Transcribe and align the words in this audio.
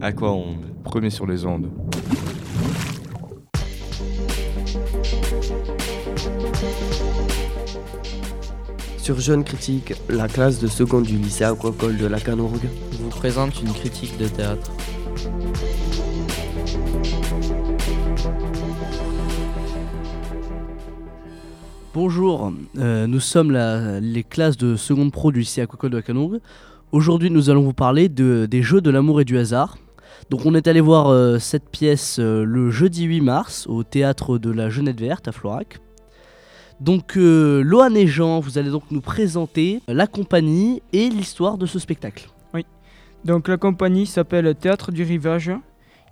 Aquaonde, 0.00 0.64
premier 0.84 1.10
sur 1.10 1.26
les 1.26 1.44
ondes. 1.44 1.70
Sur 8.98 9.18
Jeune 9.18 9.44
Critique, 9.44 9.94
la 10.08 10.28
classe 10.28 10.60
de 10.60 10.66
seconde 10.68 11.04
du 11.04 11.16
lycée 11.16 11.44
aquacole 11.44 11.96
de 11.96 12.06
la 12.06 12.20
Canourgue 12.20 12.68
vous 13.00 13.08
présente 13.08 13.60
une 13.62 13.72
critique 13.72 14.16
de 14.18 14.28
théâtre. 14.28 14.70
Bonjour, 21.92 22.52
euh, 22.78 23.06
nous 23.06 23.20
sommes 23.20 23.50
la- 23.50 24.00
les 24.00 24.22
classes 24.22 24.56
de 24.56 24.76
seconde 24.76 25.12
pro 25.12 25.32
du 25.32 25.40
lycée 25.40 25.60
aquacole 25.60 25.90
de 25.90 25.96
la 25.96 26.02
Canourgue. 26.02 26.38
Aujourd'hui, 26.92 27.30
nous 27.30 27.50
allons 27.50 27.62
vous 27.62 27.72
parler 27.72 28.08
de- 28.08 28.46
des 28.50 28.62
jeux 28.62 28.80
de 28.80 28.90
l'amour 28.90 29.20
et 29.20 29.24
du 29.24 29.38
hasard. 29.38 29.76
Donc, 30.30 30.46
on 30.46 30.54
est 30.54 30.68
allé 30.68 30.80
voir 30.80 31.08
euh, 31.08 31.38
cette 31.38 31.68
pièce 31.68 32.18
euh, 32.18 32.44
le 32.44 32.70
jeudi 32.70 33.04
8 33.04 33.20
mars 33.20 33.66
au 33.66 33.82
théâtre 33.82 34.38
de 34.38 34.50
la 34.50 34.70
Jeunette 34.70 35.00
Verte 35.00 35.28
à 35.28 35.32
Florac. 35.32 35.80
Donc, 36.80 37.16
euh, 37.16 37.62
Loan 37.62 37.94
et 37.94 38.06
Jean, 38.06 38.40
vous 38.40 38.56
allez 38.56 38.70
donc 38.70 38.84
nous 38.90 39.00
présenter 39.00 39.82
la 39.88 40.06
compagnie 40.06 40.82
et 40.92 41.10
l'histoire 41.10 41.58
de 41.58 41.66
ce 41.66 41.78
spectacle. 41.78 42.30
Donc 43.24 43.48
la 43.48 43.58
compagnie 43.58 44.06
s'appelle 44.06 44.54
Théâtre 44.54 44.92
du 44.92 45.02
Rivage. 45.02 45.50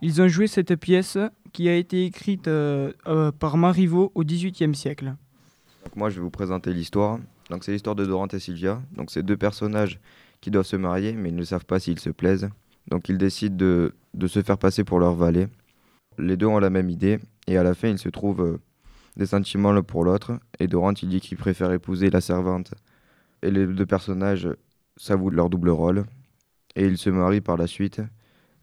Ils 0.03 0.21
ont 0.21 0.29
joué 0.29 0.47
cette 0.47 0.77
pièce 0.77 1.17
qui 1.53 1.69
a 1.69 1.75
été 1.75 2.05
écrite 2.05 2.49
euh, 2.49 2.93
euh, 3.07 3.33
par 3.33 3.57
Marivaux 3.57 4.13
au 4.15 4.25
XVIIIe 4.25 4.75
siècle. 4.75 5.15
Donc 5.85 5.97
moi, 5.97 6.11
je 6.11 6.17
vais 6.17 6.21
vous 6.21 6.31
présenter 6.31 6.73
l'histoire. 6.73 7.19
Donc 7.51 7.65
c'est 7.65 7.73
l'histoire 7.73 7.97
de 7.97 8.05
Dorante 8.05 8.35
et 8.35 8.39
Sylvia. 8.39 8.83
Donc 8.95 9.11
c'est 9.11 9.23
deux 9.23 9.39
personnages 9.39 10.01
qui 10.43 10.51
doivent 10.51 10.67
se 10.67 10.77
marier, 10.77 11.15
mais 11.15 11.31
ils 11.31 11.35
ne 11.35 11.45
savent 11.45 11.65
pas 11.65 11.81
s'ils 11.81 11.99
se 11.99 12.11
plaisent. 12.11 12.51
Donc 12.91 13.09
ils 13.09 13.19
décident 13.19 13.57
de, 13.57 13.95
de 14.15 14.27
se 14.27 14.43
faire 14.43 14.59
passer 14.59 14.85
pour 14.85 14.99
leur 14.99 15.15
valet. 15.15 15.49
Les 16.19 16.37
deux 16.37 16.47
ont 16.47 16.59
la 16.59 16.71
même 16.71 16.91
idée, 16.91 17.19
et 17.47 17.57
à 17.57 17.63
la 17.63 17.75
fin, 17.75 17.89
ils 17.89 17.99
se 17.99 18.09
trouvent 18.09 18.43
euh, 18.43 18.59
des 19.17 19.27
sentiments 19.27 19.73
l'un 19.73 19.83
pour 19.83 20.05
l'autre. 20.05 20.39
Et 20.59 20.67
Dorante, 20.67 21.03
il 21.03 21.09
dit 21.09 21.21
qu'il 21.21 21.39
préfère 21.39 21.73
épouser 21.73 22.11
la 22.11 22.21
servante. 22.21 22.75
Et 23.43 23.51
les 23.51 23.67
deux 23.67 23.87
personnages 23.87 24.49
s'avouent 24.97 25.31
leur 25.31 25.49
double 25.49 25.71
rôle. 25.71 26.05
Et 26.77 26.85
ils 26.85 26.99
se 26.99 27.09
marient 27.09 27.41
par 27.41 27.57
la 27.57 27.67
suite. 27.67 28.03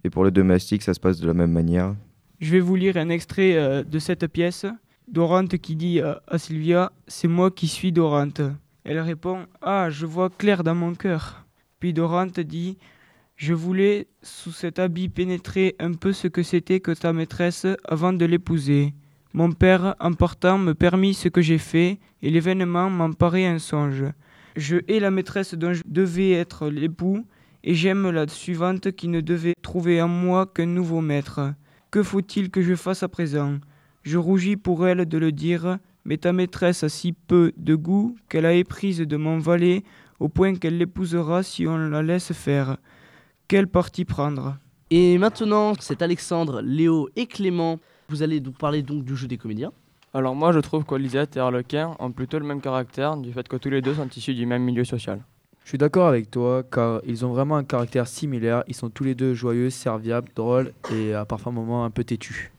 Et 0.03 0.09
pour 0.09 0.23
les 0.23 0.31
domestiques, 0.31 0.83
ça 0.83 0.94
se 0.94 1.00
passe 1.00 1.19
de 1.19 1.28
la 1.28 1.33
même 1.33 1.52
manière. 1.52 1.95
Je 2.39 2.52
vais 2.52 2.59
vous 2.59 2.75
lire 2.75 2.97
un 2.97 3.09
extrait 3.09 3.55
euh, 3.55 3.83
de 3.83 3.97
cette 3.97 4.28
pièce. 4.28 4.66
Dorante 5.07 5.57
qui 5.57 5.75
dit 5.75 6.00
euh, 6.00 6.13
à 6.28 6.38
Sylvia 6.38 6.91
C'est 7.07 7.28
moi 7.28 7.50
qui 7.50 7.67
suis 7.67 7.91
Dorante. 7.91 8.41
Elle 8.83 9.00
répond 9.00 9.47
Ah, 9.61 9.89
je 9.89 10.05
vois 10.05 10.30
clair 10.30 10.63
dans 10.63 10.75
mon 10.75 10.94
cœur. 10.94 11.45
Puis 11.80 11.91
Dorante 11.94 12.39
dit 12.39 12.78
Je 13.36 13.53
voulais 13.53 14.08
sous 14.22 14.52
cet 14.52 14.80
habit 14.80 15.09
pénétrer 15.09 15.75
un 15.80 15.91
peu 15.91 16.14
ce 16.14 16.30
que 16.30 16.41
c'était 16.41 16.80
que 16.80 16.91
ta 16.91 17.11
maîtresse 17.11 17.67
avant 17.83 18.14
de 18.14 18.23
l'épouser. 18.23 18.94
Mon 19.33 19.52
père, 19.52 19.95
en 20.00 20.14
partant, 20.14 20.58
me 20.58 20.73
permit 20.73 21.14
ce 21.14 21.28
que 21.28 21.41
j'ai 21.41 21.58
fait, 21.58 22.00
et 22.22 22.30
l'événement 22.30 22.89
m'en 22.89 23.11
paraît 23.11 23.45
un 23.45 23.59
songe. 23.59 24.06
Je 24.56 24.78
hais 24.88 25.02
la 25.02 25.11
maîtresse 25.11 25.53
dont 25.53 25.73
je 25.73 25.81
devais 25.86 26.31
être 26.31 26.69
l'époux, 26.69 27.25
et 27.66 27.75
j'aime 27.75 28.09
la 28.09 28.25
suivante 28.30 28.94
qui 28.94 29.09
ne 29.09 29.19
devait 29.19 29.56
trouver 29.61 30.02
en 30.02 30.08
moi 30.08 30.45
qu'un 30.45 30.67
nouveau 30.67 31.02
maître. 31.02 31.53
Que 31.91 32.03
faut-il 32.03 32.50
que 32.50 32.61
je 32.61 32.75
fasse 32.75 33.03
à 33.03 33.09
présent? 33.09 33.58
Je 34.03 34.17
rougis 34.17 34.56
pour 34.56 34.88
elle 34.88 35.06
de 35.06 35.17
le 35.17 35.33
dire, 35.33 35.80
mais 36.06 36.16
ta 36.16 36.31
maîtresse 36.31 36.86
a 36.86 36.89
si 36.89 37.11
peu 37.11 37.52
de 37.58 37.75
goût 37.75 38.16
qu'elle 38.30 38.45
a 38.45 38.53
éprise 38.53 39.00
de 39.00 39.17
mon 39.17 39.39
valet 39.39 39.83
au 40.22 40.30
point 40.30 40.56
qu'elle 40.56 40.78
l'épousera 40.78 41.44
si 41.44 41.67
on 41.67 41.78
la 41.78 42.02
laisse 42.02 42.31
faire. 42.31 42.78
Quel 43.47 43.67
parti 43.67 44.05
prendre? 44.05 44.57
Et 44.89 45.19
maintenant, 45.19 45.73
c'est 45.79 46.01
Alexandre, 46.01 46.61
Léo 46.63 47.09
et 47.15 47.27
Clément. 47.27 47.79
Vous 48.09 48.23
allez 48.23 48.39
nous 48.39 48.51
parler 48.51 48.81
donc 48.81 49.03
du 49.03 49.15
jeu 49.15 49.27
des 49.27 49.38
comédiens. 49.38 49.71
Alors 50.15 50.33
moi 50.33 50.51
je 50.51 50.57
trouve 50.57 50.83
qu'Olisette 50.83 51.38
et 51.38 51.39
Harlequin 51.39 51.95
ont 52.00 52.11
plutôt 52.11 52.39
le 52.39 52.45
même 52.45 52.59
caractère 52.59 53.17
du 53.17 53.31
fait 53.31 53.47
que 53.47 53.57
tous 53.57 53.69
les 53.69 53.84
deux 53.84 53.94
sont 53.94 54.07
issus 54.07 54.34
du 54.34 54.47
même 54.47 54.63
milieu 54.63 54.84
social. 54.84 55.22
Je 55.63 55.69
suis 55.69 55.78
d'accord 55.78 56.07
avec 56.07 56.31
toi 56.31 56.63
car 56.63 57.01
ils 57.05 57.23
ont 57.23 57.34
vraiment 57.34 57.55
un 57.57 57.63
caractère 57.63 58.07
similaire. 58.07 58.63
Ils 58.67 58.73
sont 58.73 58.89
tous 58.89 59.03
les 59.03 59.13
deux 59.13 59.35
joyeux, 59.35 59.69
serviables, 59.69 60.31
drôles 60.35 60.73
et 60.91 61.13
à 61.13 61.25
parfois 61.25 61.51
moments 61.51 61.85
un 61.85 61.91
peu 61.91 62.03
têtus. 62.03 62.51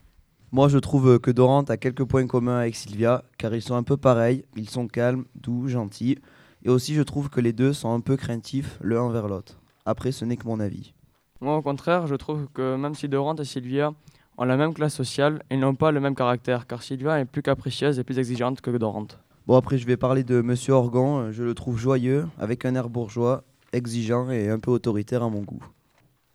Moi, 0.53 0.69
je 0.69 0.77
trouve 0.77 1.19
que 1.19 1.31
Dorante 1.31 1.69
a 1.69 1.75
quelques 1.75 2.05
points 2.05 2.27
communs 2.27 2.59
avec 2.59 2.77
Sylvia, 2.77 3.25
car 3.37 3.53
ils 3.53 3.61
sont 3.61 3.75
un 3.75 3.83
peu 3.83 3.97
pareils, 3.97 4.45
ils 4.55 4.69
sont 4.69 4.87
calmes, 4.87 5.25
doux, 5.35 5.67
gentils, 5.67 6.17
et 6.63 6.69
aussi 6.69 6.93
je 6.93 7.01
trouve 7.01 7.29
que 7.29 7.41
les 7.41 7.51
deux 7.51 7.73
sont 7.73 7.93
un 7.93 7.99
peu 7.99 8.15
craintifs 8.15 8.79
l'un 8.81 9.01
envers 9.01 9.27
l'autre. 9.27 9.59
Après, 9.87 10.11
ce 10.11 10.25
n'est 10.25 10.35
que 10.35 10.45
mon 10.45 10.59
avis. 10.59 10.93
Moi 11.39 11.55
au 11.55 11.61
contraire 11.61 12.07
je 12.07 12.15
trouve 12.15 12.47
que 12.53 12.75
même 12.75 12.93
si 12.93 13.07
Dorante 13.07 13.39
et 13.39 13.45
Sylvia 13.45 13.93
ont 14.37 14.43
la 14.43 14.57
même 14.57 14.73
classe 14.73 14.93
sociale, 14.93 15.41
ils 15.49 15.59
n'ont 15.59 15.75
pas 15.75 15.91
le 15.91 16.01
même 16.01 16.13
caractère 16.13 16.67
car 16.67 16.83
Sylvia 16.83 17.21
est 17.21 17.25
plus 17.25 17.41
capricieuse 17.41 17.97
et 17.97 18.03
plus 18.03 18.19
exigeante 18.19 18.59
que 18.59 18.69
Dorante. 18.71 19.17
Bon, 19.47 19.55
après, 19.55 19.77
je 19.77 19.87
vais 19.87 19.95
parler 19.95 20.25
de 20.25 20.41
Monsieur 20.41 20.73
Orgon, 20.73 21.31
je 21.31 21.41
le 21.41 21.53
trouve 21.53 21.77
joyeux, 21.77 22.27
avec 22.37 22.65
un 22.65 22.75
air 22.75 22.89
bourgeois, 22.89 23.45
exigeant 23.71 24.29
et 24.29 24.49
un 24.49 24.59
peu 24.59 24.71
autoritaire 24.71 25.23
à 25.23 25.29
mon 25.29 25.39
goût. 25.39 25.63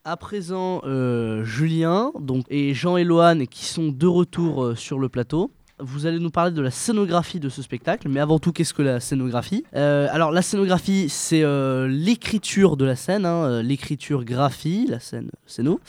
À 0.05 0.17
présent, 0.17 0.81
euh, 0.85 1.45
Julien 1.45 2.11
donc, 2.19 2.47
et 2.49 2.73
Jean 2.73 2.97
et 2.97 3.05
Loane 3.05 3.47
qui 3.47 3.67
sont 3.67 3.89
de 3.93 4.07
retour 4.07 4.65
euh, 4.65 4.75
sur 4.75 4.99
le 4.99 5.11
plateau. 5.11 5.51
Vous 5.85 6.07
allez 6.07 6.21
nous 6.21 6.31
parler 6.31 6.53
de 6.53 6.63
la 6.63 6.71
scénographie 6.71 7.41
de 7.41 7.49
ce 7.49 7.61
spectacle, 7.61 8.09
mais 8.09 8.21
avant 8.21 8.39
tout, 8.39 8.53
qu'est-ce 8.53 8.73
que 8.73 8.83
la 8.83 9.01
scénographie 9.01 9.65
Euh, 9.75 10.07
Alors, 10.13 10.31
la 10.31 10.41
scénographie, 10.41 11.09
c'est 11.09 11.43
euh, 11.43 11.89
l'écriture 11.89 12.77
de 12.77 12.85
la 12.85 12.95
scène, 12.95 13.27
hein, 13.27 13.45
euh, 13.45 13.63
l'écriture 13.63 14.25
graphie, 14.25 14.87
la 14.89 15.01
scène 15.01 15.31
scéno. 15.45 15.81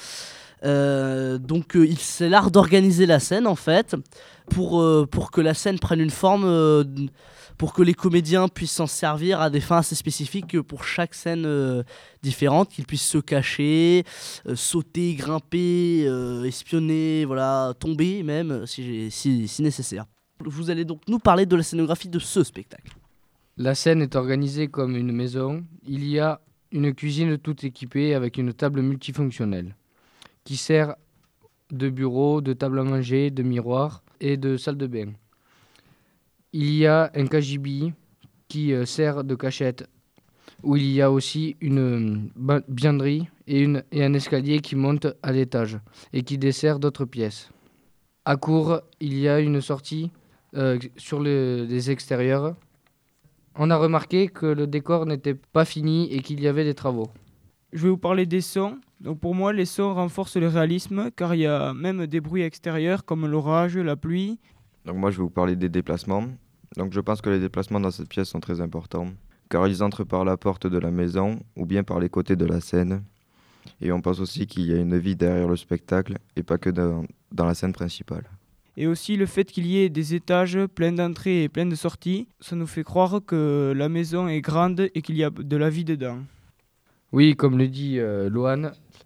Euh, 0.63 1.38
donc, 1.38 1.75
euh, 1.75 1.88
c'est 1.97 2.29
l'art 2.29 2.51
d'organiser 2.51 3.06
la 3.06 3.19
scène 3.19 3.47
en 3.47 3.56
fait, 3.56 3.96
pour, 4.50 4.81
euh, 4.81 5.06
pour 5.09 5.31
que 5.31 5.41
la 5.41 5.53
scène 5.53 5.79
prenne 5.79 6.00
une 6.00 6.09
forme, 6.09 6.46
euh, 6.46 6.84
pour 7.57 7.74
que 7.74 7.81
les 7.81 7.94
comédiens 7.94 8.47
puissent 8.47 8.72
s'en 8.72 8.88
servir 8.88 9.41
à 9.41 9.50
des 9.50 9.59
fins 9.59 9.78
assez 9.78 9.96
spécifiques 9.96 10.59
pour 10.62 10.84
chaque 10.84 11.13
scène 11.13 11.46
euh, 11.46 11.84
différente, 12.22 12.69
qu'ils 12.69 12.85
puissent 12.85 13.07
se 13.07 13.18
cacher, 13.18 14.03
euh, 14.47 14.56
sauter, 14.56 15.16
grimper, 15.16 16.06
euh, 16.07 16.44
espionner, 16.46 17.25
voilà, 17.25 17.73
tomber 17.79 18.23
même 18.23 18.52
euh, 18.52 18.66
si, 18.66 19.12
si, 19.12 19.47
si 19.47 19.62
nécessaire. 19.62 20.06
Vous 20.46 20.69
allez 20.69 20.85
donc 20.85 21.02
nous 21.07 21.19
parler 21.19 21.46
de 21.46 21.56
la 21.56 21.63
scénographie 21.63 22.09
de 22.09 22.19
ce 22.19 22.44
spectacle. 22.44 22.94
La 23.57 23.75
scène 23.75 24.02
est 24.02 24.16
organisée 24.16 24.68
comme 24.68 24.96
une 24.96 25.12
maison. 25.12 25.63
Il 25.85 26.07
y 26.07 26.19
a 26.19 26.41
une 26.72 26.94
cuisine 26.94 27.38
toute 27.38 27.63
équipée 27.63 28.16
avec 28.16 28.38
une 28.38 28.52
table 28.52 28.81
multifonctionnelle 28.81 29.75
qui 30.44 30.58
sert 30.58 30.96
de 31.72 31.90
bureau, 31.90 32.42
de 32.42 32.54
table 32.54 32.80
à 32.80 32.84
manger, 32.84 33.31
de 33.31 33.44
miroir 33.44 34.04
et 34.20 34.38
de 34.38 34.58
salle 34.58 34.78
de 34.78 34.88
bain. 34.88 35.14
Il 36.52 36.74
y 36.76 36.86
a 36.86 37.12
un 37.16 37.26
cagibi 37.28 37.94
qui 38.48 38.74
euh, 38.74 38.86
sert 38.86 39.24
de 39.24 39.36
cachette 39.36 39.88
où 40.62 40.76
il 40.78 40.86
y 40.92 41.02
a 41.02 41.12
aussi 41.12 41.56
une 41.62 41.80
euh, 41.80 42.62
bianderie 42.68 43.28
et, 43.48 43.66
un 43.66 44.14
escalier 44.14 44.59
qui 44.59 44.76
monte 44.76 45.08
à 45.24 45.32
l'étage 45.32 45.80
et 46.14 46.24
qui 46.24 46.38
dessert 46.38 46.80
d'autres 46.80 47.06
pièces. 47.06 47.50
À 48.26 48.38
court, 48.38 48.82
il 49.00 49.18
y 49.18 49.28
a 49.28 49.40
une 49.40 49.59
sortie 49.62 50.12
euh, 50.56 50.78
sur 50.96 51.20
le- 51.20 51.66
les 51.68 51.90
extérieurs 51.92 52.56
on 53.56 53.70
a 53.70 53.76
remarqué 53.78 54.28
que 54.28 54.46
le 54.46 54.68
décor 54.68 55.06
n'était 55.06 55.36
pas 55.36 55.66
fini 55.66 56.12
et 56.12 56.22
qu'il 56.22 56.42
y 56.42 56.48
avait 56.48 56.64
des 56.64 56.74
travaux. 56.74 57.09
Je 57.73 57.81
vais 57.81 57.89
vous 57.89 57.97
parler 57.97 58.28
des 58.28 58.41
sons. 58.41 58.78
Donc 59.01 59.19
pour 59.19 59.34
moi, 59.34 59.51
les 59.51 59.66
sons 59.66 59.95
renforcent 59.95 60.38
le 60.38 60.47
réalisme 60.47 61.09
car 61.16 61.34
il 61.34 61.41
y 61.41 61.47
a 61.47 61.73
même 61.73 62.06
des 62.06 62.22
bruits 62.22 62.44
extérieurs 62.44 63.03
comme 63.03 63.25
l'orage, 63.25 63.75
la 63.78 63.95
pluie. 63.95 64.39
Donc 64.85 64.97
moi, 64.97 65.09
je 65.09 65.17
vais 65.17 65.23
vous 65.23 65.31
parler 65.31 65.56
des 65.56 65.69
déplacements. 65.69 66.25
Donc 66.78 66.94
je 66.94 67.00
pense 67.00 67.19
que 67.19 67.31
les 67.31 67.39
déplacements 67.39 67.79
dans 67.79 67.89
cette 67.89 68.09
pièce 68.09 68.29
sont 68.29 68.39
très 68.39 68.61
importants, 68.61 69.07
car 69.50 69.67
ils 69.67 69.81
entrent 69.81 70.03
par 70.03 70.23
la 70.23 70.38
porte 70.38 70.67
de 70.67 70.78
la 70.78 70.91
maison 70.91 71.39
ou 71.56 71.66
bien 71.66 71.84
par 71.84 72.00
les 72.00 72.09
côtés 72.09 72.35
de 72.35 72.45
la 72.45 72.61
scène. 72.61 73.03
Et 73.81 73.91
on 73.91 74.01
pense 74.01 74.19
aussi 74.19 74.45
qu'il 74.45 74.67
y 74.67 74.73
a 74.73 74.78
une 74.78 74.97
vie 74.99 75.16
derrière 75.16 75.47
le 75.47 75.55
spectacle 75.55 76.19
et 76.35 76.43
pas 76.43 76.59
que 76.59 76.69
dans, 76.69 77.03
dans 77.31 77.46
la 77.46 77.55
scène 77.55 77.73
principale. 77.73 78.26
Et 78.78 78.85
aussi 78.85 79.17
le 79.17 79.26
fait 79.26 79.46
qu'il 79.46 79.66
y 79.66 79.79
ait 79.79 79.90
des 79.90 80.14
étages 80.14 80.59
pleins 80.76 80.91
d'entrées 80.91 81.43
et 81.43 81.49
pleins 81.49 81.66
de 81.66 81.76
sorties, 81.76 82.28
ça 82.40 82.55
nous 82.55 82.67
fait 82.67 82.84
croire 82.84 83.19
que 83.26 83.73
la 83.76 83.90
maison 83.90 84.28
est 84.28 84.41
grande 84.41 84.90
et 84.93 85.02
qu'il 85.02 85.16
y 85.17 85.23
a 85.23 85.31
de 85.31 85.58
la 85.58 85.69
vie 85.72 85.85
dedans. 85.85 86.19
Oui, 87.14 87.36
comme 87.36 87.60
le 87.60 87.68
dit 87.68 88.00
euh, 88.00 88.30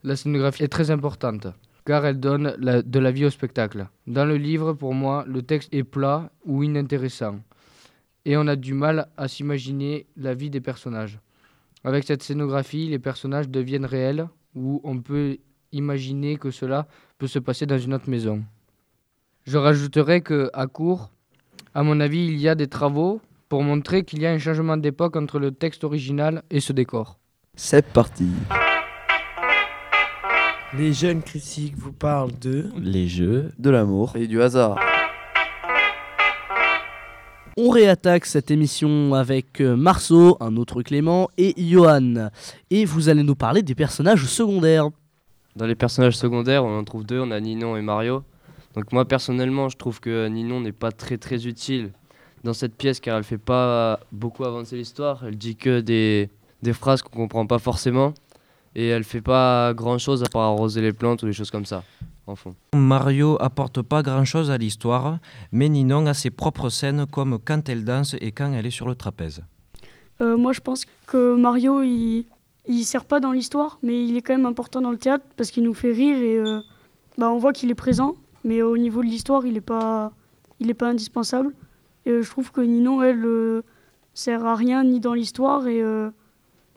la 0.03 0.15
scénographie 0.15 0.63
est 0.63 0.69
très 0.69 0.91
importante 0.91 1.47
car 1.85 2.05
elle 2.05 2.19
donne 2.19 2.53
de 2.57 2.99
la 2.99 3.11
vie 3.11 3.23
au 3.23 3.29
spectacle. 3.29 3.87
Dans 4.07 4.25
le 4.25 4.35
livre, 4.35 4.73
pour 4.73 4.93
moi, 4.93 5.23
le 5.25 5.41
texte 5.41 5.73
est 5.73 5.85
plat 5.85 6.29
ou 6.45 6.61
inintéressant 6.63 7.39
et 8.25 8.35
on 8.35 8.45
a 8.47 8.57
du 8.57 8.73
mal 8.73 9.07
à 9.15 9.29
s'imaginer 9.29 10.05
la 10.17 10.33
vie 10.33 10.49
des 10.49 10.59
personnages. 10.59 11.19
Avec 11.85 12.03
cette 12.03 12.23
scénographie, 12.23 12.89
les 12.89 12.99
personnages 12.99 13.47
deviennent 13.47 13.85
réels 13.85 14.27
ou 14.53 14.81
on 14.83 14.99
peut 14.99 15.37
imaginer 15.71 16.35
que 16.35 16.51
cela 16.51 16.87
peut 17.17 17.27
se 17.27 17.39
passer 17.39 17.65
dans 17.65 17.77
une 17.77 17.93
autre 17.93 18.09
maison. 18.09 18.43
Je 19.45 19.57
rajouterai 19.57 20.19
que 20.19 20.49
à 20.51 20.67
court, 20.67 21.09
à 21.73 21.83
mon 21.83 22.01
avis, 22.01 22.25
il 22.25 22.37
y 22.37 22.49
a 22.49 22.55
des 22.55 22.67
travaux 22.67 23.21
pour 23.47 23.63
montrer 23.63 24.03
qu'il 24.03 24.21
y 24.21 24.25
a 24.25 24.31
un 24.31 24.39
changement 24.39 24.75
d'époque 24.75 25.15
entre 25.15 25.39
le 25.39 25.51
texte 25.51 25.85
original 25.85 26.43
et 26.49 26.59
ce 26.59 26.73
décor. 26.73 27.17
C'est 27.59 27.87
parti 27.87 28.27
Les 30.77 30.93
jeunes 30.93 31.23
critiques 31.23 31.75
vous 31.75 31.91
parlent 31.91 32.37
de 32.39 32.69
les 32.79 33.07
jeux, 33.07 33.51
de 33.57 33.71
l'amour 33.71 34.15
et 34.15 34.27
du 34.27 34.43
hasard. 34.43 34.77
On 37.57 37.69
réattaque 37.69 38.27
cette 38.27 38.51
émission 38.51 39.15
avec 39.15 39.59
euh, 39.59 39.75
Marceau, 39.75 40.37
un 40.39 40.55
autre 40.55 40.83
Clément 40.83 41.29
et 41.39 41.55
Johan. 41.57 42.29
Et 42.69 42.85
vous 42.85 43.09
allez 43.09 43.23
nous 43.23 43.35
parler 43.35 43.63
des 43.63 43.73
personnages 43.73 44.25
secondaires. 44.25 44.89
Dans 45.55 45.65
les 45.65 45.73
personnages 45.73 46.15
secondaires, 46.15 46.63
on 46.63 46.77
en 46.77 46.83
trouve 46.83 47.07
deux, 47.07 47.19
on 47.19 47.31
a 47.31 47.39
Ninon 47.39 47.75
et 47.75 47.81
Mario. 47.81 48.23
Donc 48.75 48.91
moi 48.91 49.05
personnellement, 49.05 49.67
je 49.67 49.77
trouve 49.77 49.99
que 49.99 50.27
Ninon 50.27 50.61
n'est 50.61 50.71
pas 50.71 50.91
très 50.91 51.17
très 51.17 51.47
utile 51.47 51.89
dans 52.43 52.53
cette 52.53 52.75
pièce 52.75 52.99
car 52.99 53.17
elle 53.17 53.23
fait 53.23 53.39
pas 53.39 53.99
beaucoup 54.11 54.45
avancer 54.45 54.75
l'histoire. 54.75 55.23
Elle 55.25 55.39
dit 55.39 55.55
que 55.55 55.79
des, 55.79 56.29
des 56.61 56.73
phrases 56.73 57.01
qu'on 57.01 57.11
comprend 57.11 57.45
pas 57.45 57.59
forcément 57.59 58.13
et 58.75 58.87
elle 58.87 59.03
fait 59.03 59.21
pas 59.21 59.73
grand 59.73 59.97
chose 59.97 60.23
à 60.23 60.27
part 60.27 60.43
arroser 60.43 60.81
les 60.81 60.93
plantes 60.93 61.23
ou 61.23 61.25
des 61.25 61.33
choses 61.33 61.51
comme 61.51 61.65
ça. 61.65 61.83
En 62.27 62.35
fond. 62.35 62.55
Mario 62.75 63.37
apporte 63.39 63.81
pas 63.81 64.03
grand 64.03 64.25
chose 64.25 64.51
à 64.51 64.57
l'histoire, 64.57 65.19
mais 65.53 65.69
Ninon 65.69 66.05
a 66.07 66.13
ses 66.13 66.29
propres 66.29 66.69
scènes 66.69 67.05
comme 67.09 67.39
quand 67.39 67.69
elle 67.69 67.85
danse 67.85 68.15
et 68.19 68.33
quand 68.33 68.51
elle 68.51 68.65
est 68.65 68.71
sur 68.71 68.87
le 68.87 68.95
trapèze. 68.95 69.43
Euh, 70.19 70.35
moi 70.35 70.51
je 70.51 70.59
pense 70.59 70.85
que 71.05 71.35
Mario 71.35 71.83
il, 71.83 72.25
il 72.67 72.83
sert 72.83 73.05
pas 73.05 73.19
dans 73.21 73.31
l'histoire, 73.31 73.79
mais 73.81 74.05
il 74.05 74.17
est 74.17 74.21
quand 74.21 74.33
même 74.33 74.45
important 74.45 74.81
dans 74.81 74.91
le 74.91 74.97
théâtre 74.97 75.23
parce 75.37 75.51
qu'il 75.51 75.63
nous 75.63 75.73
fait 75.73 75.93
rire 75.93 76.17
et 76.17 76.37
euh, 76.37 76.59
bah, 77.17 77.31
on 77.31 77.37
voit 77.37 77.53
qu'il 77.53 77.71
est 77.71 77.75
présent, 77.75 78.15
mais 78.43 78.61
au 78.61 78.77
niveau 78.77 79.01
de 79.01 79.07
l'histoire 79.07 79.45
il 79.45 79.55
est 79.55 79.61
pas 79.61 80.11
il 80.59 80.69
est 80.69 80.75
pas 80.75 80.89
indispensable. 80.89 81.53
Et 82.05 82.11
euh, 82.11 82.21
je 82.21 82.29
trouve 82.29 82.51
que 82.51 82.61
Ninon 82.61 83.01
elle 83.03 83.23
euh, 83.25 83.61
sert 84.13 84.45
à 84.45 84.55
rien 84.55 84.83
ni 84.83 84.99
dans 84.99 85.13
l'histoire 85.13 85.67
et 85.67 85.81
euh, 85.81 86.09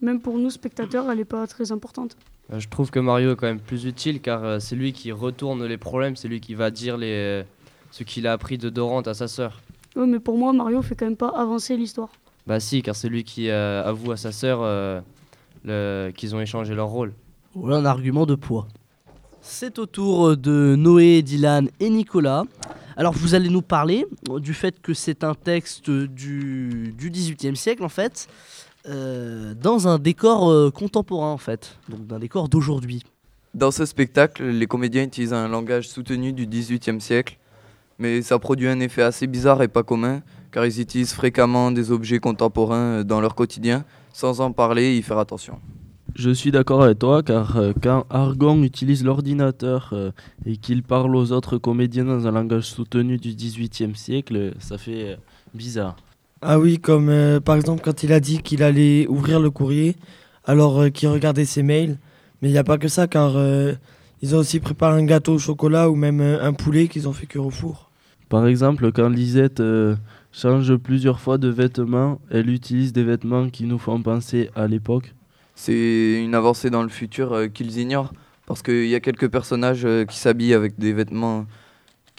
même 0.03 0.21
pour 0.21 0.39
nous 0.39 0.51
spectateurs 0.51 1.11
elle 1.11 1.21
est 1.21 1.25
pas 1.25 1.47
très 1.47 1.73
importante. 1.73 2.17
Euh, 2.53 2.59
Je 2.59 2.69
trouve 2.69 2.91
que 2.91 2.99
Mario 3.01 3.33
est 3.33 3.37
quand 3.37 3.47
même 3.47 3.61
plus 3.61 3.85
utile 3.85 4.21
car 4.21 4.45
euh, 4.45 4.59
c'est 4.59 4.77
lui 4.77 4.93
qui 4.93 5.13
retourne 5.13 5.65
les 5.65 5.79
problèmes, 5.79 6.17
c'est 6.17 6.29
lui 6.29 6.41
qui 6.41 6.55
va 6.55 6.71
dire 6.71 6.97
les, 6.97 7.45
ce 7.91 8.03
qu'il 8.05 8.27
a 8.27 8.33
appris 8.33 8.59
de 8.59 8.71
Dorante 8.71 9.09
à 9.09 9.15
sa 9.15 9.29
sœur. 9.29 9.61
Ouais, 9.97 10.07
mais 10.07 10.21
pour 10.21 10.37
moi 10.39 10.53
Mario 10.53 10.83
fait 10.83 10.95
quand 10.95 11.07
même 11.07 11.17
pas 11.17 11.29
avancer 11.31 11.77
l'histoire. 11.77 12.11
Bah 12.47 12.59
si, 12.61 12.83
car 12.83 12.97
c'est 12.97 13.09
lui 13.09 13.23
qui 13.25 13.51
euh, 13.51 13.85
avoue 13.85 14.13
à 14.13 14.17
sa 14.17 14.33
sœur 14.33 14.61
euh, 14.63 15.01
le- 15.65 16.11
qu'ils 16.17 16.35
ont 16.35 16.41
échangé 16.41 16.75
leur 16.75 16.89
rôle. 16.89 17.13
Voilà 17.55 17.77
un 17.79 17.85
argument 17.85 18.27
de 18.27 18.35
poids. 18.35 18.67
C'est 19.43 19.79
au 19.79 19.87
tour 19.87 20.37
de 20.37 20.75
Noé, 20.77 21.23
Dylan 21.23 21.69
et 21.81 21.89
Nicolas. 21.91 22.45
Alors 22.97 23.13
vous 23.15 23.35
allez 23.35 23.49
nous 23.49 23.63
parler 23.63 24.07
du 24.39 24.53
fait 24.53 24.81
que 24.83 24.93
c'est 24.95 25.25
un 25.25 25.35
texte 25.35 25.91
du, 25.91 26.95
du 26.97 27.11
18e 27.11 27.55
siècle 27.55 27.83
en 27.85 27.89
fait, 27.89 28.29
euh, 28.89 29.55
dans 29.55 29.89
un 29.89 29.99
décor 29.99 30.51
euh, 30.51 30.71
contemporain 30.71 31.33
en 31.33 31.39
fait, 31.39 31.77
donc 31.89 32.07
d'un 32.07 32.19
décor 32.19 32.49
d'aujourd'hui. 32.49 33.03
Dans 33.55 33.71
ce 33.71 33.85
spectacle, 33.85 34.45
les 34.45 34.67
comédiens 34.67 35.05
utilisent 35.05 35.33
un 35.33 35.49
langage 35.49 35.89
soutenu 35.89 36.33
du 36.33 36.47
XVIIIe 36.47 37.01
siècle, 37.01 37.39
mais 37.99 38.23
ça 38.23 38.39
produit 38.39 38.69
un 38.69 38.81
effet 38.81 39.03
assez 39.03 39.27
bizarre 39.27 39.63
et 39.63 39.69
pas 39.69 39.83
commun, 39.83 40.23
car 40.53 40.65
ils 40.67 40.81
utilisent 40.81 41.13
fréquemment 41.13 41.71
des 41.73 41.91
objets 41.91 42.21
contemporains 42.21 43.01
euh, 43.01 43.05
dans 43.05 43.21
leur 43.21 43.35
quotidien, 43.35 43.85
sans 44.13 44.41
en 44.41 44.53
parler 44.53 44.85
et 44.85 44.99
y 44.99 45.03
faire 45.03 45.19
attention. 45.19 45.59
Je 46.17 46.31
suis 46.31 46.51
d'accord 46.51 46.83
avec 46.83 46.99
toi 46.99 47.23
car 47.23 47.57
euh, 47.57 47.73
quand 47.81 48.05
Argon 48.11 48.63
utilise 48.63 49.05
l'ordinateur 49.05 49.91
euh, 49.93 50.11
et 50.45 50.57
qu'il 50.57 50.83
parle 50.83 51.15
aux 51.15 51.33
autres 51.33 51.59
comédiens 51.59 52.05
dans 52.05 52.27
un 52.27 52.33
langage 52.33 52.65
soutenu 52.65 53.17
du 53.17 53.35
XVIIIe 53.35 53.95
siècle, 53.95 54.53
ça 54.59 54.77
fait 54.77 55.13
euh, 55.13 55.17
bizarre. 55.55 55.97
Ah 56.43 56.59
oui, 56.59 56.79
comme 56.79 57.11
euh, 57.11 57.39
par 57.41 57.57
exemple 57.57 57.83
quand 57.85 58.03
il 58.03 58.13
a 58.13 58.21
dit 58.21 58.39
qu'il 58.43 58.63
allait 58.63 59.07
ouvrir 59.09 59.41
le 59.41 59.51
courrier, 59.51 59.97
alors 60.45 60.81
euh, 60.81 60.89
qu'il 60.89 61.09
regardait 61.09 61.45
ses 61.45 61.63
mails. 61.63 61.99
Mais 62.41 62.49
il 62.49 62.53
n'y 62.53 62.59
a 62.59 62.65
pas 62.65 62.79
que 62.79 62.89
ça, 62.89 63.07
car 63.07 63.37
euh, 63.37 63.75
ils 64.23 64.35
ont 64.35 64.39
aussi 64.39 64.61
préparé 64.61 64.99
un 64.99 65.05
gâteau 65.05 65.35
au 65.35 65.39
chocolat 65.39 65.91
ou 65.91 65.97
même 65.97 66.21
euh, 66.21 66.43
un 66.43 66.55
poulet 66.55 66.89
qu'ils 66.89 67.09
ont 67.09 67.13
fait 67.13 67.27
cuire 67.27 67.45
au 67.45 67.51
four. 67.51 67.91
Par 68.31 68.47
exemple, 68.47 68.91
quand 68.93 69.09
Lisette 69.09 69.61
euh, 69.61 69.97
change 70.33 70.75
plusieurs 70.77 71.21
fois 71.21 71.37
de 71.37 71.49
vêtements, 71.49 72.21
elle 72.31 72.49
utilise 72.49 72.93
des 72.93 73.05
vêtements 73.05 73.51
qui 73.51 73.65
nous 73.65 73.79
font 73.79 74.01
penser 74.01 74.49
à 74.55 74.67
l'époque. 74.67 75.15
C'est 75.55 76.23
une 76.25 76.35
avancée 76.35 76.71
dans 76.71 76.83
le 76.83 76.89
futur 76.89 77.33
euh, 77.33 77.49
qu'ils 77.49 77.77
ignorent, 77.79 78.13
parce 78.47 78.63
qu'il 78.63 78.87
y 78.87 78.95
a 78.95 79.01
quelques 79.01 79.29
personnages 79.29 79.85
euh, 79.85 80.07
qui 80.07 80.17
s'habillent 80.17 80.55
avec 80.55 80.79
des 80.79 80.95
vêtements 80.95 81.45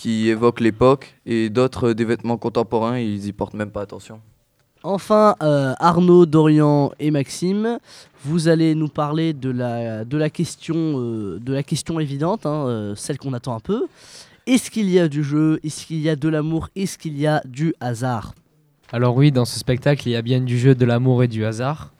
qui 0.02 0.30
évoquent 0.30 0.62
l'époque, 0.62 1.14
et 1.28 1.52
d'autres 1.52 1.90
euh, 1.90 1.94
des 1.94 2.06
vêtements 2.06 2.38
contemporains, 2.38 2.98
ils 2.98 3.28
y 3.28 3.34
portent 3.34 3.54
même 3.54 3.70
pas 3.70 3.82
attention. 3.82 4.20
Enfin, 4.82 5.36
euh, 5.44 5.76
Arnaud, 5.78 6.26
Dorian 6.26 6.92
et 7.00 7.12
Maxime, 7.12 7.78
vous 8.24 8.48
allez 8.48 8.74
nous 8.74 8.88
parler 8.88 9.34
de 9.34 9.52
la, 9.52 10.04
de 10.04 10.18
la, 10.18 10.32
question, 10.32 10.76
euh, 10.76 11.40
de 11.40 11.54
la 11.54 11.62
question 11.62 12.00
évidente, 12.00 12.48
hein, 12.48 12.66
euh, 12.66 12.96
celle 12.96 13.20
qu'on 13.20 13.34
attend 13.34 13.54
un 13.54 13.60
peu. 13.60 13.86
Est-ce 14.48 14.72
qu'il 14.72 14.90
y 14.90 14.98
a 14.98 15.08
du 15.08 15.24
jeu? 15.24 15.60
Est-ce 15.64 15.86
qu'il 15.86 16.02
y 16.02 16.10
a 16.10 16.16
de 16.16 16.30
l'amour? 16.30 16.70
Est-ce 16.76 16.98
qu'il 16.98 17.20
y 17.20 17.28
a 17.28 17.44
du 17.46 17.76
hasard? 17.80 18.34
Alors 18.92 19.16
oui, 19.16 19.32
dans 19.32 19.46
ce 19.46 19.60
spectacle, 19.60 20.08
il 20.08 20.14
y 20.14 20.16
a 20.16 20.24
bien 20.24 20.42
du 20.42 20.58
jeu, 20.58 20.74
de 20.74 20.86
l'amour 20.86 21.22
et 21.22 21.28
du 21.28 21.46
hasard. 21.46 21.92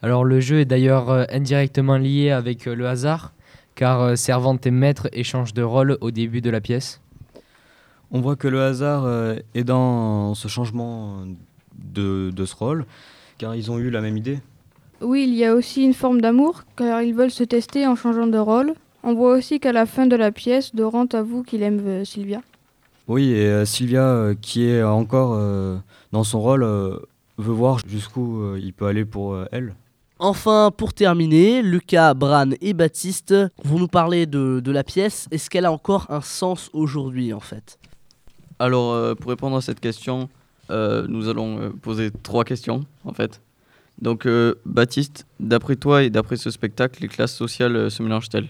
Alors 0.00 0.22
le 0.22 0.38
jeu 0.38 0.60
est 0.60 0.64
d'ailleurs 0.64 1.26
indirectement 1.28 1.96
lié 1.96 2.30
avec 2.30 2.66
le 2.66 2.86
hasard, 2.86 3.32
car 3.74 4.16
Servante 4.16 4.64
et 4.64 4.70
Maître 4.70 5.08
échangent 5.12 5.54
de 5.54 5.62
rôle 5.62 5.98
au 6.00 6.12
début 6.12 6.40
de 6.40 6.50
la 6.50 6.60
pièce. 6.60 7.00
On 8.10 8.20
voit 8.20 8.36
que 8.36 8.48
le 8.48 8.62
hasard 8.62 9.04
euh, 9.04 9.36
est 9.54 9.64
dans 9.64 10.34
ce 10.34 10.48
changement 10.48 11.24
de, 11.74 12.30
de 12.30 12.44
ce 12.44 12.56
rôle, 12.56 12.86
car 13.36 13.54
ils 13.54 13.70
ont 13.70 13.78
eu 13.78 13.90
la 13.90 14.00
même 14.00 14.16
idée. 14.16 14.40
Oui, 15.00 15.24
il 15.28 15.34
y 15.34 15.44
a 15.44 15.54
aussi 15.54 15.84
une 15.84 15.94
forme 15.94 16.20
d'amour, 16.20 16.64
car 16.76 17.02
ils 17.02 17.14
veulent 17.14 17.30
se 17.30 17.44
tester 17.44 17.86
en 17.86 17.96
changeant 17.96 18.26
de 18.26 18.38
rôle. 18.38 18.72
On 19.04 19.14
voit 19.14 19.34
aussi 19.36 19.60
qu'à 19.60 19.72
la 19.72 19.86
fin 19.86 20.06
de 20.06 20.16
la 20.16 20.32
pièce, 20.32 20.74
Dorante 20.74 21.14
avoue 21.14 21.42
qu'il 21.42 21.62
aime 21.62 21.80
euh, 21.86 22.04
Sylvia. 22.04 22.40
Oui, 23.06 23.30
et 23.30 23.46
euh, 23.46 23.64
Sylvia, 23.64 24.02
euh, 24.02 24.34
qui 24.40 24.64
est 24.68 24.82
encore 24.82 25.34
euh, 25.34 25.76
dans 26.10 26.24
son 26.24 26.40
rôle, 26.40 26.64
euh, 26.64 26.98
veut 27.36 27.52
voir 27.52 27.78
jusqu'où 27.86 28.40
euh, 28.40 28.58
il 28.60 28.72
peut 28.72 28.86
aller 28.86 29.04
pour 29.04 29.34
euh, 29.34 29.46
elle. 29.52 29.74
Enfin, 30.18 30.72
pour 30.76 30.92
terminer, 30.94 31.62
Lucas, 31.62 32.12
Bran 32.14 32.50
et 32.60 32.72
Baptiste 32.72 33.34
vont 33.62 33.78
nous 33.78 33.86
parler 33.86 34.26
de, 34.26 34.58
de 34.58 34.72
la 34.72 34.82
pièce. 34.82 35.28
Est-ce 35.30 35.48
qu'elle 35.48 35.64
a 35.64 35.70
encore 35.70 36.06
un 36.10 36.22
sens 36.22 36.70
aujourd'hui 36.72 37.32
en 37.32 37.38
fait? 37.40 37.78
Alors, 38.58 38.92
euh, 38.92 39.14
pour 39.14 39.30
répondre 39.30 39.56
à 39.56 39.60
cette 39.60 39.80
question, 39.80 40.28
euh, 40.70 41.06
nous 41.08 41.28
allons 41.28 41.60
euh, 41.60 41.70
poser 41.70 42.10
trois 42.10 42.44
questions, 42.44 42.84
en 43.04 43.12
fait. 43.12 43.40
Donc, 44.02 44.26
euh, 44.26 44.54
Baptiste, 44.66 45.26
d'après 45.40 45.76
toi 45.76 46.02
et 46.02 46.10
d'après 46.10 46.36
ce 46.36 46.50
spectacle, 46.50 47.00
les 47.02 47.08
classes 47.08 47.34
sociales 47.34 47.90
se 47.90 48.02
mélangent-elles? 48.02 48.48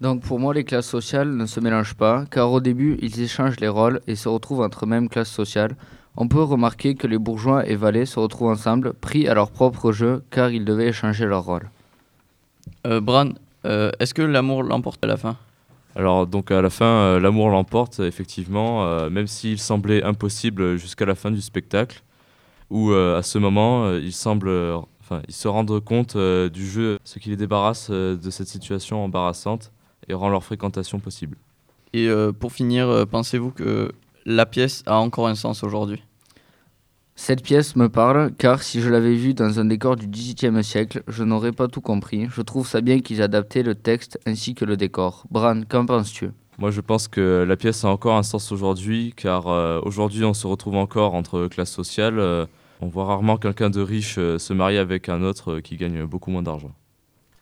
Donc 0.00 0.22
pour 0.22 0.40
moi, 0.40 0.52
les 0.52 0.64
classes 0.64 0.88
sociales 0.88 1.30
ne 1.36 1.46
se 1.46 1.60
mélangent 1.60 1.94
pas, 1.94 2.24
car 2.28 2.50
au 2.50 2.60
début, 2.60 2.98
ils 3.00 3.20
échangent 3.20 3.60
les 3.60 3.68
rôles 3.68 4.00
et 4.08 4.16
se 4.16 4.28
retrouvent 4.28 4.62
entre 4.62 4.84
mêmes 4.84 5.08
classes 5.08 5.30
sociales. 5.30 5.76
On 6.16 6.26
peut 6.26 6.42
remarquer 6.42 6.96
que 6.96 7.06
les 7.06 7.18
bourgeois 7.18 7.68
et 7.68 7.76
valets 7.76 8.06
se 8.06 8.18
retrouvent 8.18 8.50
ensemble, 8.50 8.94
pris 8.94 9.28
à 9.28 9.34
leur 9.34 9.52
propre 9.52 9.92
jeu, 9.92 10.24
car 10.30 10.50
ils 10.50 10.64
devaient 10.64 10.88
échanger 10.88 11.24
leurs 11.24 11.44
rôles. 11.44 11.70
Bran, 12.84 13.28
est-ce 13.64 14.12
que 14.12 14.22
l'amour 14.22 14.64
l'emporte 14.64 15.04
à 15.04 15.06
la 15.06 15.16
fin? 15.16 15.36
Alors, 15.94 16.26
donc 16.26 16.50
à 16.50 16.62
la 16.62 16.70
fin, 16.70 16.86
euh, 16.86 17.20
l'amour 17.20 17.50
l'emporte, 17.50 18.00
effectivement, 18.00 18.84
euh, 18.84 19.10
même 19.10 19.26
s'il 19.26 19.58
semblait 19.58 20.02
impossible 20.02 20.76
jusqu'à 20.76 21.04
la 21.04 21.14
fin 21.14 21.30
du 21.30 21.42
spectacle, 21.42 22.02
où 22.70 22.92
euh, 22.92 23.18
à 23.18 23.22
ce 23.22 23.38
moment, 23.38 23.84
euh, 23.84 24.80
enfin, 25.00 25.20
ils 25.28 25.34
se 25.34 25.48
rendent 25.48 25.80
compte 25.80 26.16
du 26.16 26.66
jeu, 26.66 26.98
ce 27.04 27.18
qui 27.18 27.28
les 27.28 27.36
débarrasse 27.36 27.90
de 27.90 28.30
cette 28.30 28.48
situation 28.48 29.04
embarrassante 29.04 29.70
et 30.08 30.14
rend 30.14 30.30
leur 30.30 30.42
fréquentation 30.42 30.98
possible. 30.98 31.36
Et 31.92 32.08
pour 32.40 32.52
finir, 32.52 33.06
pensez-vous 33.10 33.50
que 33.50 33.92
la 34.24 34.46
pièce 34.46 34.82
a 34.86 34.98
encore 34.98 35.28
un 35.28 35.34
sens 35.34 35.62
aujourd'hui? 35.62 36.02
Cette 37.24 37.44
pièce 37.44 37.76
me 37.76 37.88
parle, 37.88 38.32
car 38.36 38.64
si 38.64 38.80
je 38.80 38.90
l'avais 38.90 39.14
vue 39.14 39.32
dans 39.32 39.60
un 39.60 39.64
décor 39.64 39.94
du 39.94 40.08
XVIIIe 40.08 40.64
siècle, 40.64 41.04
je 41.06 41.22
n'aurais 41.22 41.52
pas 41.52 41.68
tout 41.68 41.80
compris. 41.80 42.26
Je 42.28 42.42
trouve 42.42 42.66
ça 42.66 42.80
bien 42.80 42.98
qu'ils 42.98 43.20
aient 43.20 43.22
adapté 43.22 43.62
le 43.62 43.76
texte 43.76 44.18
ainsi 44.26 44.56
que 44.56 44.64
le 44.64 44.76
décor. 44.76 45.22
Bran, 45.30 45.60
qu'en 45.68 45.86
penses-tu? 45.86 46.30
Moi, 46.58 46.72
je 46.72 46.80
pense 46.80 47.06
que 47.06 47.44
la 47.46 47.56
pièce 47.56 47.84
a 47.84 47.90
encore 47.90 48.16
un 48.16 48.24
sens 48.24 48.50
aujourd'hui, 48.50 49.14
car 49.16 49.46
euh, 49.46 49.80
aujourd'hui, 49.84 50.24
on 50.24 50.34
se 50.34 50.48
retrouve 50.48 50.74
encore 50.74 51.14
entre 51.14 51.46
classes 51.46 51.70
sociales. 51.70 52.18
euh, 52.18 52.44
on 52.80 52.88
voit 52.88 53.04
rarement 53.04 53.36
quelqu'un 53.36 53.70
de 53.70 53.80
riche 53.80 54.16
euh, 54.18 54.40
se 54.40 54.52
marier 54.52 54.78
avec 54.78 55.08
un 55.08 55.22
autre 55.22 55.52
euh, 55.52 55.60
qui 55.60 55.76
gagne 55.76 56.04
beaucoup 56.04 56.32
moins 56.32 56.42
d'argent. 56.42 56.72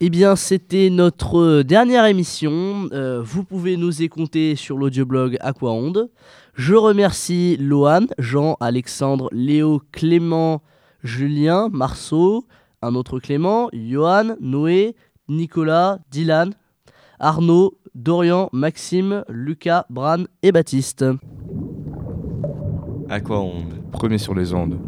Eh 0.03 0.09
bien, 0.09 0.35
c'était 0.35 0.89
notre 0.89 1.61
dernière 1.61 2.07
émission. 2.07 2.89
Euh, 2.93 3.21
vous 3.23 3.45
pouvez 3.45 3.77
nous 3.77 4.01
écouter 4.03 4.57
sur 4.57 4.79
l'audioblog 4.79 5.37
Aquaonde. 5.41 6.09
Je 6.55 6.75
remercie 6.75 7.57
Lohan, 7.59 8.07
Jean, 8.19 8.57
Alexandre, 8.61 9.29
Léo, 9.33 9.83
Clément, 9.93 10.63
Julien, 11.03 11.69
Marceau, 11.71 12.47
un 12.83 12.95
autre 12.95 13.19
Clément, 13.21 13.69
Johan, 13.73 14.37
Noé, 14.41 14.97
Nicolas, 15.29 15.99
Dylan, 16.11 16.55
Arnaud, 17.19 17.79
Dorian, 17.95 18.49
Maxime, 18.53 19.25
Lucas, 19.29 19.87
Bran 19.91 20.25
et 20.43 20.53
Baptiste. 20.53 21.05
Aquaonde. 23.09 23.75
Premier 23.93 24.19
sur 24.19 24.35
les 24.35 24.55
ondes. 24.55 24.79